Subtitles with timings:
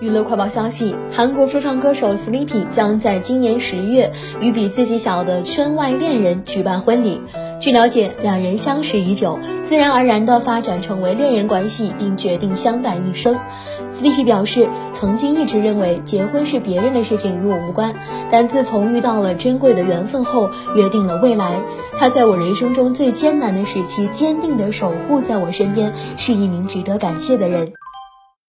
[0.00, 7.20] 娱乐快报消息：韩国说唱歌手 Sleepy 将在今年十月与比自己小的圈外恋人举办婚礼。
[7.58, 13.34] 据了解，两人相识已久，自然而然地发展成为恋人关系，并决定相伴一生。
[13.92, 17.92] Sleepy 表示，曾经一直认为结婚是别人的事情，与我无关。
[18.30, 21.60] 但自从遇到了珍贵的缘分后，约定了未来。
[21.98, 27.72] 他在我人生中最艰难的时期，坚定地守护在我身边，是一名值得感谢的人。